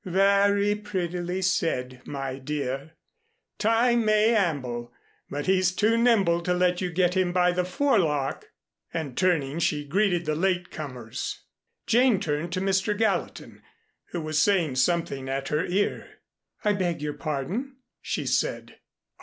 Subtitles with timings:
[0.03, 2.93] "Very prettily said, my dear.
[3.59, 4.91] Time may amble,
[5.29, 8.45] but he's too nimble to let you get him by the forelock."
[8.91, 11.43] And turning she greeted the late comers.
[11.85, 12.97] Jane turned to Mr.
[12.97, 13.61] Gallatin,
[14.09, 16.21] who was saying something at her ear.
[16.65, 18.77] "I beg your pardon," she said.